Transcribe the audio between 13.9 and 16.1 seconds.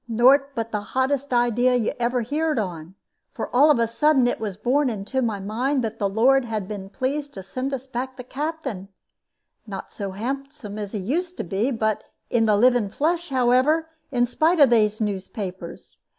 in spite of they newspapers.